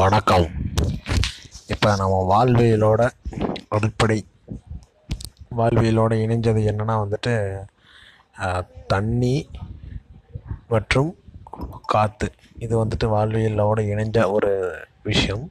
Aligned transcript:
வணக்கம். 0.00 0.44
இப்போ 1.72 1.88
நம்ம 2.00 2.16
வாழ்வியலோட 2.30 3.02
அடிப்படை 3.76 4.16
வாழ்வியலோட 5.58 6.12
இணைஞ்சது 6.24 6.60
என்னென்னா 6.70 6.94
வந்துட்டு 7.02 7.32
தண்ணி 8.92 9.32
மற்றும் 10.72 11.10
காற்று 11.92 12.28
இது 12.64 12.72
வந்துட்டு 12.82 13.08
வாழ்வியலோட 13.14 13.82
இணைஞ்ச 13.92 14.28
ஒரு 14.36 14.52
விஷயம். 15.08 15.44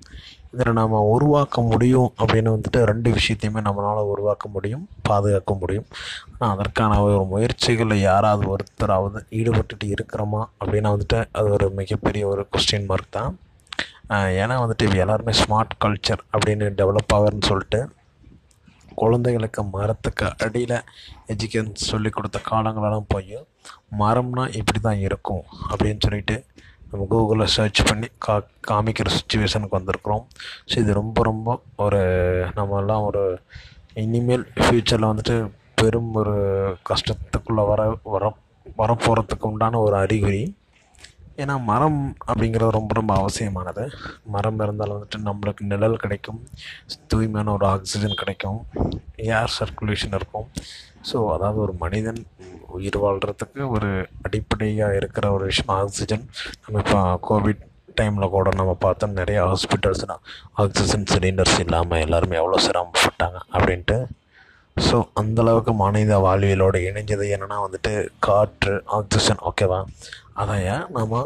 இதில் 0.53 0.77
நாம் 0.79 0.95
உருவாக்க 1.15 1.61
முடியும் 1.71 2.09
அப்படின்னு 2.21 2.53
வந்துட்டு 2.55 2.81
ரெண்டு 2.91 3.11
விஷயத்தையுமே 3.17 3.63
நம்மளால் 3.67 4.11
உருவாக்க 4.13 4.47
முடியும் 4.55 4.87
பாதுகாக்க 5.09 5.55
முடியும். 5.63 5.87
ஆனால் 6.37 6.55
அதற்கான 6.55 7.01
ஒரு 7.09 7.19
முயற்சிகளில் 7.35 8.07
யாராவது 8.11 8.47
ஒருத்தராவது 8.55 9.21
ஈடுபட்டுட்டு 9.41 9.91
இருக்கிறோமா 9.97 10.41
அப்படின்னா 10.61 10.95
வந்துட்டு 10.95 11.21
அது 11.41 11.51
ஒரு 11.59 11.69
மிகப்பெரிய 11.81 12.25
ஒரு 12.33 12.45
கொஸ்டின் 12.55 12.89
மார்க் 12.91 13.15
தான். 13.19 13.37
ஏன்னா 14.41 14.55
வந்துட்டு 14.61 14.85
இப்போ 14.85 14.99
எல்லாருமே 15.03 15.33
ஸ்மார்ட் 15.41 15.73
கல்ச்சர் 15.83 16.21
அப்படின்னு 16.33 16.67
டெவலப் 16.81 17.13
ஆகுறன்னு 17.17 17.49
சொல்லிட்டு 17.51 17.79
குழந்தைகளுக்கு 19.01 19.61
மரத்துக்கு 19.75 20.27
அடியில் 20.45 20.77
எஜுகேஷன் 21.33 21.75
சொல்லி 21.89 22.09
கொடுத்த 22.09 22.37
காலங்களெல்லாம் 22.49 23.11
போய் 23.13 23.37
மரம்னா 24.01 24.43
இப்படி 24.59 24.79
தான் 24.79 25.03
இருக்கும் 25.07 25.43
அப்படின்னு 25.71 26.01
சொல்லிட்டு 26.07 26.35
நம்ம 26.91 27.05
கூகுளில் 27.11 27.53
சர்ச் 27.55 27.81
பண்ணி 27.89 28.07
கா 28.25 28.35
காமிக்கிற 28.69 29.09
சுச்சுவேஷனுக்கு 29.17 29.77
வந்திருக்கிறோம். 29.79 30.23
ஸோ 30.69 30.75
இது 30.83 30.91
ரொம்ப 31.01 31.23
ரொம்ப 31.23 31.49
ஒரு 31.85 32.01
நம்மெல்லாம் 32.55 33.05
ஒரு 33.09 33.23
இனிமேல் 34.03 34.45
ஃப்யூச்சரில் 34.61 35.11
வந்துட்டு 35.11 35.35
பெரும் 35.81 36.11
ஒரு 36.21 36.35
கஷ்டத்துக்குள்ளே 36.89 37.65
வர 37.71 37.81
வர 38.13 38.23
வரப்போகிறதுக்கு 38.79 39.45
உண்டான 39.51 39.79
ஒரு 39.79 39.95
அறிகுறி. 40.03 40.41
ஏன்னா 41.41 41.55
மரம் 41.63 41.99
அப்படிங்கிறது 42.27 42.77
ரொம்ப 42.77 42.93
ரொம்ப 42.93 43.13
அவசியமானது. 43.21 43.83
மரம் 44.35 44.59
இருந்தால் 44.59 44.93
வந்துட்டு 44.95 45.19
நம்மளுக்கு 45.27 45.69
நிழல் 45.71 46.01
கிடைக்கும். 46.03 46.39
தூய்மையான 47.11 47.53
ஒரு 47.57 47.65
ஆக்சிஜன் 47.65 48.19
கிடைக்கும். 48.21 48.59
ஏர் 49.29 49.55
சர்க்குலேஷன் 49.59 50.17
இருக்கும். 50.19 50.47
ஸோ 51.09 51.17
அதாவது 51.35 51.59
ஒரு 51.65 51.73
மனிதன் 51.83 52.21
உயிர் 52.77 52.97
வாழ்கிறதுக்கு 53.03 53.61
ஒரு 53.75 53.89
அடிப்படையாக 54.21 54.97
இருக்கிற 54.99 55.25
ஒரு 55.31 55.45
விஷயம் 55.45 55.75
ஆக்சிஜன் 55.75 56.25
நம்ம 56.63 56.81
இப்போ 56.85 56.99
கோவிட் 57.29 57.63
டைமில் 57.99 58.33
கூட 58.35 58.49
நம்ம 58.55 58.73
பார்த்தோம் 58.85 59.17
நிறைய 59.19 59.39
ஹாஸ்பிட்டல்ஸ்னால் 59.47 60.23
ஆக்சிஜன் 60.63 61.07
சிலிண்டர்ஸ் 61.13 61.57
இல்லாமல் 61.65 62.03
எல்லாருமே 62.05 62.39
எவ்வளோ 62.41 62.59
சிரமப்பட்டாங்க 62.67 63.39
அப்படின்ட்டு 63.53 63.97
ஸோ 64.77 64.97
அந்தளவுக்கு 65.19 65.71
மனித 65.83 66.13
வாழ்வியலோடு 66.25 66.79
இணைஞ்சது 66.89 67.25
என்னென்னா 67.35 67.57
வந்துட்டு 67.65 67.91
காற்று 68.27 68.73
ஆக்சிஜன் 68.97 69.43
ஓகேவா 69.49 69.79
அதைய 70.41 70.77
நம்ம 70.97 71.21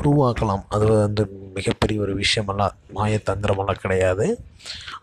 உருவாக்கலாம். 0.00 0.62
அது 0.74 0.84
வந்து 0.92 1.22
மிகப்பெரிய 1.56 1.98
ஒரு 2.04 2.12
விஷயமெல்லாம் 2.22 2.76
மாயத்தந்திரமெல்லாம் 2.96 3.82
கிடையாது. 3.84 4.26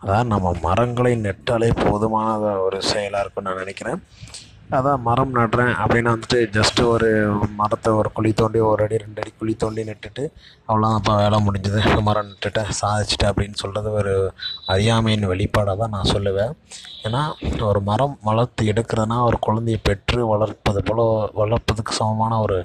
அதான் 0.02 0.30
நம்ம 0.32 0.52
மரங்களை 0.66 1.12
நெட்டாலே 1.26 1.70
போதுமான 1.84 2.52
ஒரு 2.66 2.78
செயலாக 2.90 3.22
இருக்கும்னு 3.22 3.50
நான் 3.50 3.62
நினைக்கிறேன். 3.64 4.00
அதான் 4.76 5.02
மரம் 5.06 5.34
நடுறேன் 5.38 5.72
அப்படின்னா 5.82 6.12
வந்துட்டு 6.14 6.38
ஜஸ்ட்டு 6.58 6.82
ஒரு 6.92 7.08
மரத்தை 7.60 7.90
ஒரு 8.00 8.10
குழி 8.16 8.30
தோண்டி 8.40 8.60
ஒரு 8.68 8.82
அடி 8.84 9.02
ரெண்டு 9.04 9.20
அடி 9.22 9.32
குழி 9.40 9.54
தோண்டி 9.62 9.82
நட்டுட்டு 9.88 10.24
அவ்வளோதான்ப்பா 10.68 11.14
வேலை 11.22 11.38
முடிஞ்சது. 11.46 11.80
மரம் 12.08 12.30
நட்டுட்டேன் 12.30 12.72
சாதிச்சிட்டேன் 12.80 13.32
அப்படின்னு 13.32 13.60
சொல்கிறது 13.62 13.90
ஒரு 14.00 14.14
அறியாமையின் 14.74 15.30
வெளிப்பாடாக 15.32 15.76
தான் 15.82 15.94
நான் 15.96 16.12
சொல்லுவேன். 16.14 16.54
ஏன்னா 17.02 17.22
ஒரு 17.66 17.80
மரம் 17.80 18.18
வளர்த்து 18.22 18.72
எடுக்கிறதுனா 18.72 19.22
ஒரு 19.22 19.38
குழந்தையை 19.38 19.80
பெற்று 19.84 20.26
வளர்ப்பது 20.26 20.82
போல் 20.82 21.04
வளர்ப்பதுக்கு 21.40 21.92
சமமான 21.92 22.40
ஒரு 22.40 22.58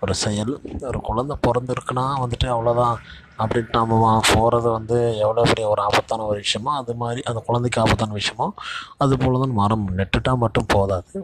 ஒரு 0.00 0.14
செயல். 0.14 0.52
ஒரு 0.80 0.98
குழந்த 1.08 1.32
பிறந்திருக்குன்னா 1.46 2.04
வந்துட்டு 2.22 2.46
அவ்வளோதான் 2.46 2.96
அப்படின்ட்டு 3.38 3.72
நம்ம 3.72 3.98
போகிறது 4.32 4.70
வந்து 4.70 4.96
எவ்வளோ 5.18 5.42
பெரிய 5.42 5.68
ஒரு 5.68 5.82
ஆபத்தான 5.82 6.24
ஒரு 6.24 6.42
விஷயமோ 6.42 6.72
அது 6.76 6.94
மாதிரி 6.94 7.22
அந்த 7.22 7.42
குழந்தைக்கு 7.46 7.80
ஆபத்தான 7.80 8.14
விஷயமோ 8.14 8.46
அது 8.98 9.16
போல் 9.16 9.40
தான் 9.40 9.52
மரம் 9.52 9.84
நெட்டுட்டா 9.98 10.34
மட்டும் 10.36 10.70
போதாது. 10.74 11.14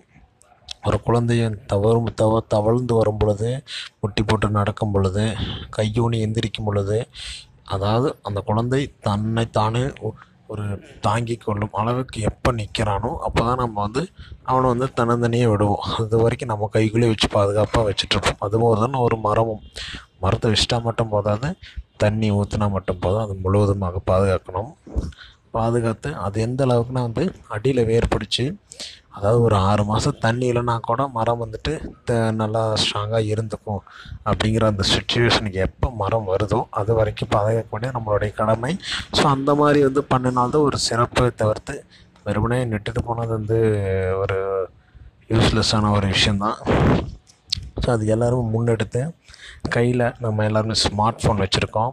ஒரு 0.85 1.01
குழந்தைய 1.07 1.45
தவறும் 1.67 2.15
தவ 2.15 2.41
தவழ்ந்து 2.49 2.95
வரும் 2.95 3.17
பொழுது 3.17 3.49
முட்டி 4.01 4.23
போட்டு 4.23 4.49
நடக்கும் 4.51 4.93
பொழுது 4.93 5.25
கையூனி 5.77 6.19
எந்திரிக்கும் 6.25 6.65
பொழுது 6.65 6.99
அதாவது 7.67 8.19
அந்த 8.23 8.41
குழந்தை 8.41 8.81
தன்னை 9.01 9.45
தானே 9.51 9.83
ஒரு 10.53 10.65
தாங்கி 11.07 11.37
கொள்ளும் 11.37 11.75
அளவுக்கு 11.81 12.19
எப்போ 12.31 12.51
நிற்கிறானோ 12.59 13.11
அப்போ 13.27 13.41
தான் 13.49 13.61
நம்ம 13.63 13.77
வந்து 13.87 14.03
அவனை 14.51 14.67
வந்து 14.73 14.87
தன்னந்தனியே 14.99 15.47
விடுவோம். 15.53 15.83
அது 16.03 16.19
வரைக்கும் 16.23 16.53
நம்ம 16.53 16.69
கைக்குள்ளேயே 16.77 17.13
வச்சு 17.13 17.29
பாதுகாப்பாக 17.37 17.83
வச்சுட்ருப்போம் 17.89 18.43
அதுபோல் 18.47 18.83
தான் 18.85 19.03
ஒரு 19.07 19.19
மரமும். 19.27 19.63
மரத்தை 20.25 20.47
வச்சுட்டா 20.53 20.79
மட்டும் 20.89 21.13
போதாது 21.15 21.51
தண்ணி 22.05 22.31
ஊற்றினா 22.39 22.69
மட்டும் 22.77 23.03
போதும். 23.05 23.25
அது 23.27 23.37
முழுவதுமாக 23.45 24.01
பாதுகாக்கணும். 24.11 24.73
பாதுகாத்து 25.57 26.09
அது 26.25 26.37
எந்த 26.47 26.63
அளவுக்குனா 26.67 27.03
வந்து 27.09 27.25
அடியில் 27.55 27.89
வேர் 27.91 28.13
பிடிச்சி 28.15 28.45
அதாவது 29.19 29.43
ஒரு 29.43 29.57
ஆறு 29.57 29.85
மாதம் 29.85 30.19
தண்ணி 30.19 30.53
இல்லைனா 30.53 30.81
கூட 30.81 31.09
மரம் 31.09 31.41
வந்துட்டு 31.45 31.95
த 32.05 32.31
நல்லா 32.31 32.75
ஸ்ட்ராங்காக 32.75 33.23
இருந்துக்கும் 33.27 33.81
அப்படிங்கிற 34.27 34.65
அந்த 34.65 34.85
சுச்சுவேஷனுக்கு 34.89 35.55
எப்போ 35.55 35.91
மரம் 35.91 36.29
வருதோ 36.29 36.65
அது 36.71 36.95
வரைக்கும் 36.95 37.29
பாதுகாக்க 37.29 37.93
நம்மளுடைய 37.93 38.33
கடமை. 38.35 38.79
ஸோ 39.17 39.23
அந்த 39.27 39.55
மாதிரி 39.55 39.83
வந்து 39.83 40.07
பண்ணினால்தான் 40.15 40.63
ஒரு 40.63 40.79
சிறப்பை 40.79 41.31
தவிர்த்து 41.37 41.85
வெறுமனே 42.25 42.65
நெட்டுட்டு 42.65 43.03
போனது 43.05 43.33
வந்து 43.33 43.59
ஒரு 44.19 44.69
யூஸ்லெஸ்ஸான 45.31 45.91
ஒரு 45.91 46.07
விஷயந்தான் 46.07 46.59
ஸோ 47.81 47.91
அது 47.91 48.07
எல்லோரும் 48.07 48.53
முன்னெடுத்து 48.55 49.15
கையில் 49.69 50.13
நம்ம 50.19 50.45
எல்லாருமே 50.45 50.75
ஸ்மார்ட் 50.85 51.23
ஃபோன் 51.23 51.43
வச்சுருக்கோம் 51.43 51.93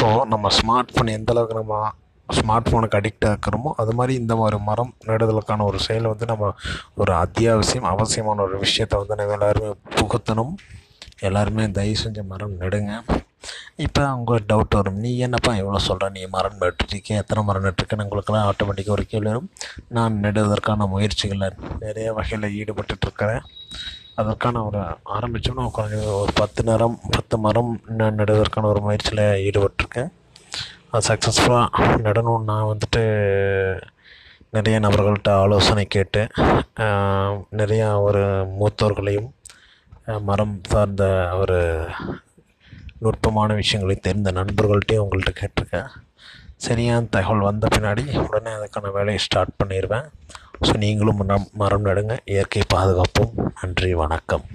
ஸோ 0.00 0.26
நம்ம 0.26 0.48
ஸ்மார்ட் 0.48 0.92
ஃபோன் 0.94 1.12
எந்தளவுக்கு 1.16 1.54
நம்ம 1.54 1.92
ஸ்மார்ட் 2.36 2.68
ஃபோனுக்கு 2.70 2.98
அடிக்ட் 2.98 3.26
ஆக்கிறோமோ 3.32 3.70
அது 3.76 3.92
மாதிரி 3.92 4.14
இந்த 4.20 4.36
மாதிரி 4.36 4.56
மரம் 4.62 4.94
நடுதலுக்கான 5.06 5.64
ஒரு 5.64 5.78
செயலை 5.78 6.08
வந்து 6.10 6.26
நம்ம 6.26 6.52
ஒரு 6.94 7.12
அத்தியாவசியம் 7.12 7.90
அவசியமான 7.92 8.42
ஒரு 8.42 8.58
விஷயத்தை 8.58 8.98
வந்து 8.98 9.16
நம்ம 9.16 9.36
எல்லாருமே 9.38 9.70
புகுத்தணும். 9.98 10.54
எல்லாருமே 11.20 11.70
தயவு 11.70 11.96
செஞ்ச 11.96 12.22
மரம் 12.22 12.58
நடுங்க. 12.58 13.00
இப்போ 13.84 14.06
அவங்க 14.06 14.38
டவுட் 14.48 14.76
வரும். 14.78 14.98
நீ 14.98 15.18
என்னப்பா 15.18 15.54
எவ்வளோ 15.54 15.78
சொல்கிற 15.78 16.08
நீ 16.08 16.26
மரம் 16.26 16.58
நட்டுருக்கேன் 16.60 17.20
எத்தனை 17.22 17.44
மரம் 17.44 17.64
நட்டுருக்கேன்னு 17.64 18.06
உங்களுக்கெல்லாம் 18.06 18.48
ஆட்டோமேட்டிக்காக 18.50 18.96
ஒரு 18.96 19.06
கேள்வி 19.06 19.28
வரும். 19.28 19.50
நான் 19.88 20.20
நடுவதற்கான 20.22 20.88
முயற்சிகளை 20.94 21.48
நிறைய 21.80 22.12
வகையில் 22.12 22.56
ஈடுபட்டுருக்கிறேன் 22.60 23.44
அதற்கான 24.14 24.64
ஒரு 24.64 24.80
ஆரம்பித்தோம்னா 25.16 25.70
கொஞ்சம் 25.70 26.06
ஒரு 26.20 26.32
பத்து 26.34 26.62
நேரம் 26.62 27.00
பத்து 27.10 27.38
மரம் 27.38 27.80
நடுவதற்கான 27.98 28.68
ஒரு 28.72 28.80
முயற்சியில் 28.80 29.26
ஈடுபட்டிருக்கேன். 29.46 30.12
அது 30.96 31.06
சக்ஸஸ்ஃபுல்லாக 31.08 31.86
நடணும்னு 32.04 32.48
நான் 32.50 32.68
வந்துட்டு 32.70 33.00
நிறைய 34.56 34.76
நபர்கள்ட்ட 34.84 35.30
ஆலோசனை 35.44 35.84
கேட்டு 35.94 36.22
நிறையா 37.60 37.88
ஒரு 38.06 38.22
மூத்தோர்களையும் 38.60 39.28
மரம் 40.28 40.54
சார்ந்த 40.72 41.04
ஒரு 41.40 41.58
நுட்பமான 43.04 43.54
விஷயங்களை 43.60 43.96
தெரிந்த 44.06 44.32
நண்பர்கள்ட்டையும் 44.38 45.04
உங்கள்கிட்ட 45.04 45.34
கேட்டிருக்கேன். 45.40 45.90
சரியான 46.66 47.10
தகவல் 47.16 47.48
வந்த 47.48 47.66
பின்னாடி 47.74 48.04
உடனே 48.26 48.52
அதுக்கான 48.58 48.92
வேலையை 48.98 49.20
ஸ்டார்ட் 49.26 49.58
பண்ணிடுவேன் 49.62 50.06
ஸோ 50.66 50.74
நீங்களும் 50.84 51.20
மரம் 51.22 51.48
மரம் 51.62 51.86
நடுங்க 51.88 52.14
இயற்கை 52.34 52.62
பாதுகாப்பும். 52.74 53.34
நன்றி 53.60 53.90
வணக்கம். 54.02 54.46